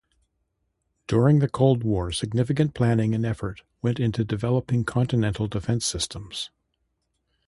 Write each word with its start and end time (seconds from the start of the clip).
During 1.05 1.37
the 1.37 1.47
Cold 1.47 1.83
War 1.83 2.11
significant 2.11 2.73
planning 2.73 3.13
and 3.13 3.23
effort 3.23 3.61
went 3.83 3.99
into 3.99 4.25
developing 4.25 4.83
continental 4.83 5.47
defense 5.47 5.85
systems. 5.85 6.49